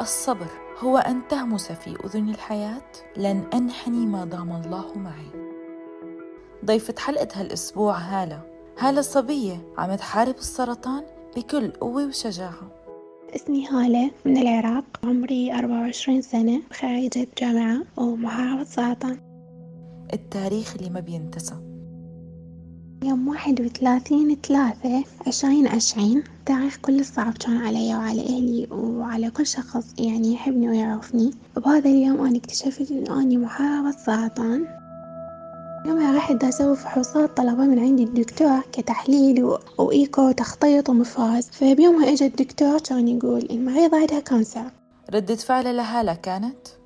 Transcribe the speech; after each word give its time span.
الصبر 0.00 0.46
هو 0.78 0.98
أن 0.98 1.28
تهمس 1.28 1.72
في 1.72 1.96
أذن 2.04 2.28
الحياة؟ 2.28 2.82
لن 3.16 3.44
أنحني 3.54 4.06
ما 4.06 4.24
دام 4.24 4.52
الله 4.52 4.98
معي. 4.98 5.50
ضيفة 6.64 6.94
حلقة 6.98 7.28
هالأسبوع 7.34 7.98
هالة. 7.98 8.42
هالة 8.78 9.00
صبية 9.00 9.62
عم 9.78 9.94
تحارب 9.94 10.34
السرطان 10.34 11.02
بكل 11.36 11.70
قوة 11.70 12.06
وشجاعة. 12.06 12.70
اسمي 13.36 13.68
هالة 13.68 14.10
من 14.24 14.36
العراق. 14.36 14.84
عمري 15.04 15.54
أربعة 15.54 15.80
وعشرين 15.80 16.22
سنة 16.22 16.62
خريجة 16.72 17.28
جامعة 17.38 17.82
ومحاربة 17.96 18.64
سرطان. 18.64 19.20
التاريخ 20.12 20.74
اللي 20.76 20.90
ما 20.90 21.00
بينتسى 21.00 21.69
يوم 23.04 23.28
واحد 23.28 23.60
وثلاثين 23.60 24.36
ثلاثة 24.48 25.04
عشرين 25.26 25.66
عشرين 25.66 26.24
تاريخ 26.46 26.76
كل 26.76 27.04
صعب 27.04 27.38
كان 27.38 27.56
علي 27.56 27.94
وعلى 27.94 28.20
أهلي 28.20 28.66
وعلى 28.70 29.30
كل 29.30 29.46
شخص 29.46 29.94
يعني 29.98 30.34
يحبني 30.34 30.68
ويعرفني. 30.68 31.30
بهذا 31.56 31.90
اليوم 31.90 32.20
أنا 32.26 32.36
اكتشفت 32.36 32.90
إنه 32.90 33.20
أني 33.20 33.36
محاربة 33.36 33.90
سرطان 33.90 34.66
يومها 35.86 36.16
رحت 36.16 36.44
أسوي 36.44 36.76
فحوصات 36.76 37.36
طلبة 37.36 37.64
من 37.64 37.78
عند 37.78 38.00
الدكتور 38.00 38.60
كتحليل 38.72 39.44
و... 39.44 39.58
و 39.78 39.88
echo 39.88 40.28
وتخطيط 40.28 40.88
ومفراس. 40.90 41.48
فبيومها 41.52 42.12
إجا 42.12 42.26
الدكتور 42.26 42.78
كان 42.78 43.08
يقول 43.08 43.48
المريضة 43.50 43.96
عندها 43.96 44.20
cancer. 44.20 44.64
ردة 45.14 45.36
فعل 45.36 45.76
لهالة 45.76 46.14
كانت؟ 46.14 46.79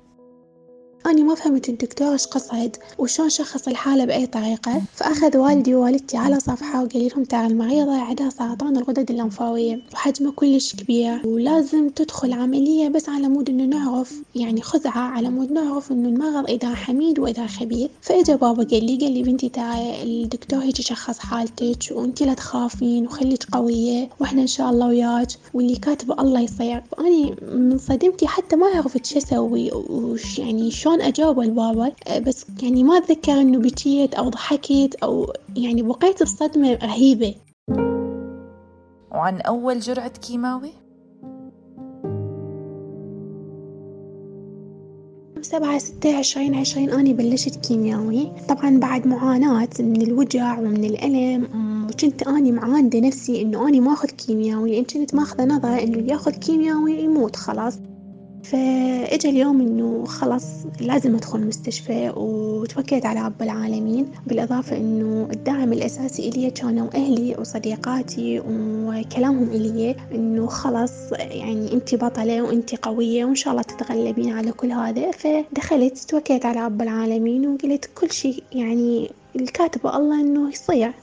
أني 1.05 1.23
ما 1.23 1.35
فهمت 1.35 1.69
الدكتور 1.69 2.13
إيش 2.13 2.25
قصد 2.27 2.75
وشلون 2.97 3.29
شخص 3.29 3.67
الحالة 3.67 4.05
بأي 4.05 4.27
طريقة. 4.27 4.81
فأخذ 4.93 5.37
والدي 5.37 5.75
ووالدتي 5.75 6.17
على 6.17 6.39
صفحة 6.39 6.83
وقال 6.83 7.07
لهم 7.07 7.23
ترى 7.23 7.45
المريضة 7.45 7.97
عندها 8.01 8.29
سرطان 8.29 8.77
الغدد 8.77 9.11
اللمفاوية 9.11 9.81
وحجمه 9.93 10.31
كلش 10.31 10.75
كبير. 10.75 11.21
ولازم 11.27 11.89
تدخل 11.89 12.33
عملية 12.33 12.89
بس 12.89 13.09
على 13.09 13.27
مود 13.27 13.49
إنه 13.49 13.65
نعرف 13.65 14.13
يعني 14.35 14.61
خزعة 14.61 14.99
على 15.01 15.29
مود 15.29 15.51
نعرف 15.51 15.91
إنه 15.91 16.09
المرض 16.09 16.49
إذا 16.49 16.75
حميد 16.75 17.19
وإذا 17.19 17.47
خبيث. 17.47 17.89
فإجا 18.01 18.35
بابا 18.35 18.63
قال 18.63 18.85
لي 18.85 18.97
قال 18.97 19.11
لي 19.11 19.23
بنتي 19.23 19.49
ترى 19.49 20.03
الدكتور 20.03 20.59
هيجي 20.59 20.83
شخص 20.83 21.19
حالتك 21.19 21.91
وأنتي 21.91 22.25
لا 22.25 22.33
تخافين 22.33 23.05
وخليك 23.05 23.43
قوية 23.51 24.09
وإحنا 24.19 24.41
إن 24.41 24.47
شاء 24.47 24.69
الله 24.69 24.87
وياك. 24.87 25.27
واللي 25.53 25.75
كاتبه 25.75 26.21
الله 26.21 26.39
يصير. 26.39 26.83
فأني 26.91 27.35
من 27.41 27.77
صدمتي 27.77 28.27
حتى 28.27 28.55
ما 28.55 28.67
عرفت 28.67 29.05
شو 29.05 29.17
أسوي 29.17 29.71
وش 29.71 30.39
يعني 30.39 30.71
شلون 30.71 30.94
شلون 30.95 31.07
أجاوب 31.07 31.39
البابا 31.39 31.91
بس 32.19 32.45
يعني 32.63 32.83
ما 32.83 32.97
أتذكر 32.97 33.31
إنه 33.31 33.59
بكيت 33.59 34.13
أو 34.13 34.29
ضحكت 34.29 34.95
أو 35.03 35.33
يعني 35.55 35.81
بقيت 35.81 36.23
بصدمة 36.23 36.73
رهيبة. 36.73 37.35
وعن 39.11 39.41
أول 39.41 39.79
جرعة 39.79 40.07
كيماوي؟ 40.07 40.69
سبعة 45.41 45.77
ستة 45.77 46.17
عشرين 46.17 46.55
عشرين 46.55 46.89
أني 46.89 47.13
بلشت 47.13 47.55
كيمياوي 47.55 48.31
طبعا 48.49 48.79
بعد 48.79 49.07
معاناة 49.07 49.69
من 49.79 50.01
الوجع 50.01 50.59
ومن 50.59 50.83
الألم 50.83 51.47
وكنت 51.89 52.27
أني 52.27 52.51
معاندة 52.51 52.99
نفسي 52.99 53.41
إنه 53.41 53.67
أني 53.67 53.79
ما 53.79 53.93
أخذ 53.93 54.09
كيمياوي 54.09 54.71
لأن 54.71 54.83
كنت 54.83 55.15
ماخذة 55.15 55.45
نظرة 55.45 55.83
إنه 55.83 55.97
اللي 55.97 56.11
ياخذ 56.11 56.31
كيمياوي 56.31 56.99
يموت 56.99 57.35
خلاص. 57.35 57.79
فاجا 58.51 59.29
اليوم 59.29 59.61
إنه 59.61 60.05
خلص 60.05 60.45
لازم 60.79 61.15
أدخل 61.15 61.39
المستشفى 61.39 62.09
وتوكلت 62.15 63.05
على 63.05 63.25
رب 63.25 63.41
العالمين 63.41 64.11
بالإضافة 64.27 64.77
إنه 64.77 65.27
الدعم 65.31 65.73
الأساسي 65.73 66.29
إلي 66.29 66.51
كانوا 66.51 66.87
أهلي 66.95 67.35
وصديقاتي 67.39 68.39
وكلامهم 68.39 69.49
إلي 69.49 69.95
إنه 70.11 70.47
خلص 70.47 71.11
يعني 71.11 71.73
انت 71.73 71.95
بطلة 71.95 72.41
وأنت 72.41 72.75
قوية 72.75 73.25
وإن 73.25 73.35
شاء 73.35 73.51
الله 73.51 73.63
تتغلبين 73.63 74.33
على 74.33 74.51
كل 74.51 74.71
هذا. 74.71 75.11
فدخلت 75.11 75.97
توكلت 75.97 76.45
على 76.45 76.65
رب 76.65 76.81
العالمين 76.81 77.47
وقلت 77.47 77.89
كل 77.95 78.11
شيء 78.11 78.43
يعني 78.51 79.11
الكاتبه 79.35 79.97
الله 79.97 80.21
إنه 80.21 80.49
يصير. 80.49 80.93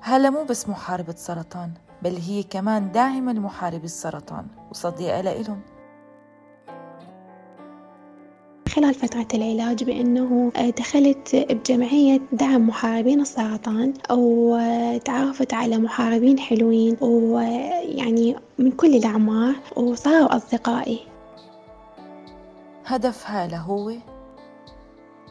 هلا 0.00 0.30
مو 0.30 0.44
بس 0.44 0.68
محاربة 0.68 1.14
سرطان 1.16 1.70
بل 2.02 2.16
هي 2.16 2.42
كمان 2.42 2.92
داعمة 2.92 3.32
لمحاربي 3.32 3.84
السرطان. 3.84 4.46
وصديقة 4.70 5.20
لإلهم 5.20 5.60
خلال 8.68 8.94
فترة 8.94 9.26
العلاج 9.34 9.84
بأنه 9.84 10.52
دخلت 10.78 11.36
بجمعية 11.50 12.20
دعم 12.32 12.68
محاربين 12.68 13.20
السرطان 13.20 13.94
وتعرفت 14.10 15.54
على 15.54 15.78
محاربين 15.78 16.38
حلوين 16.38 16.96
ويعني 17.00 18.36
من 18.58 18.70
كل 18.70 18.94
الأعمار 18.94 19.54
وصاروا 19.76 20.36
أصدقائي. 20.36 21.00
هدف 22.86 23.26
هالة 23.26 23.58
هو 23.58 23.92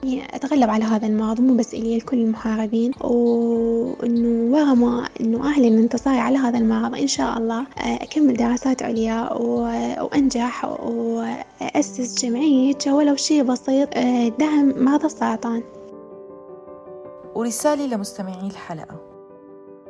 أتغلب 0.05 0.69
على 0.69 0.83
هذا 0.83 1.07
المرض 1.07 1.41
مو 1.41 1.55
بس 1.55 1.73
إلي 1.73 1.97
لكل 1.97 2.17
المحاربين. 2.17 2.91
وإنه 3.01 4.55
ورا 4.55 4.73
ما 4.73 5.09
إنه 5.21 5.47
أعلن 5.47 5.77
انتصاري 5.77 6.17
على 6.17 6.37
هذا 6.37 6.57
المرض 6.57 6.95
إن 6.95 7.07
شاء 7.07 7.37
الله 7.37 7.65
أكمل 7.77 8.33
دراسات 8.33 8.83
عليا 8.83 9.33
وأنجح 9.33 10.65
وأسس 10.65 12.25
جمعية 12.25 12.77
ولو 12.87 13.15
شيء 13.15 13.43
بسيط 13.43 13.89
دعم 14.39 14.73
مرضى 14.77 15.05
السرطان. 15.05 15.63
ورسالة 17.35 17.85
لمستمعي 17.85 18.47
الحلقة. 18.47 19.08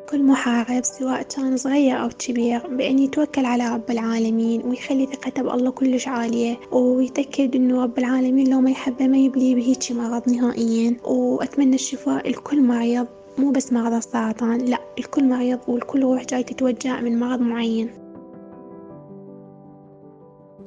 كل 0.10 0.24
محارب 0.24 0.84
سواء 0.84 1.22
كان 1.22 1.58
صغير 1.58 2.02
أو 2.02 2.10
كبير 2.20 2.68
بأن 2.68 3.00
يتوكل 3.00 3.46
على 3.46 3.74
رب 3.74 3.92
العالمين 3.92 4.62
ويخلي 4.66 5.06
ثقته 5.06 5.42
بالله 5.42 5.72
كلش 5.72 6.08
عالية 6.08 6.60
ويتأكد 6.72 7.56
إنه 7.56 7.84
رب 7.84 7.98
العالمين 7.98 8.50
لو 8.50 8.62
ما 8.62 8.72
يحبه 8.72 9.08
ما 9.08 9.18
يبليه 9.18 9.56
بهيجي 9.56 9.94
مرض 9.94 10.30
نهائيا. 10.30 10.98
وأتمنى 11.04 11.76
الشفاء 11.76 12.30
لكل 12.30 12.64
مريض 12.64 13.08
مو 13.38 13.52
بس 13.52 13.74
مرض 13.74 13.94
السرطان 13.94 14.58
لا 14.58 14.80
الكل 15.00 15.24
مريض 15.24 15.60
والكل 15.68 16.04
روح 16.04 16.26
جاي 16.26 16.44
تتوجع 16.44 17.02
من 17.02 17.20
مرض 17.20 17.42
معين. 17.42 17.90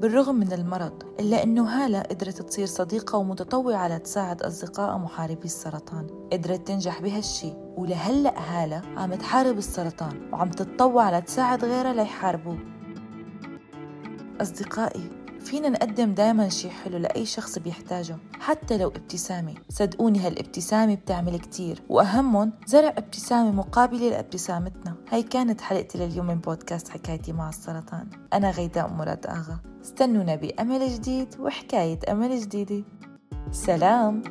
بالرغم 0.02 0.34
من 0.34 0.52
المرض 0.52 1.02
إلا 1.20 1.42
أنه 1.42 1.64
هالة 1.64 2.00
قدرت 2.00 2.42
تصير 2.42 2.66
صديقة 2.66 3.18
ومتطوعة 3.18 3.88
لتساعد 3.88 4.42
أصدقائها 4.42 4.98
محاربي 4.98 5.44
السرطان. 5.44 6.06
قدرت 6.32 6.68
تنجح 6.68 7.02
بهالشي 7.02 7.52
ولهلأ 7.76 8.38
هالة 8.38 8.82
عم 8.96 9.14
تحارب 9.14 9.58
السرطان 9.58 10.30
وعم 10.32 10.50
تتطوع 10.50 11.18
لتساعد 11.18 11.64
غيرها 11.64 11.92
ليحاربوه. 11.92 12.58
أصدقائي 14.40 15.21
فينا 15.44 15.68
نقدم 15.68 16.14
دايما 16.14 16.48
شي 16.48 16.70
حلو 16.70 16.98
لأي 16.98 17.26
شخص 17.26 17.58
بيحتاجه 17.58 18.16
حتى 18.40 18.78
لو 18.78 18.88
ابتسامة 18.88 19.54
صدقوني 19.68 20.18
هالابتسامة 20.18 20.94
بتعمل 20.94 21.38
كتير 21.38 21.82
وأهمهم 21.88 22.52
زرع 22.66 22.88
ابتسامة 22.88 23.50
مقابلة 23.50 24.10
لابتسامتنا. 24.10 24.94
هاي 25.10 25.22
كانت 25.22 25.60
حلقتي 25.60 25.98
لليوم 25.98 26.26
من 26.26 26.38
بودكاست 26.38 26.88
حكايتي 26.88 27.32
مع 27.32 27.48
السرطان. 27.48 28.06
أنا 28.32 28.50
غيداء 28.50 28.88
مراد 28.88 29.26
آغا. 29.26 29.58
استنونا 29.84 30.34
بأمل 30.34 30.88
جديد 30.88 31.28
وحكاية 31.40 31.98
أمل 32.08 32.40
جديدة. 32.40 32.84
سلام! 33.52 34.22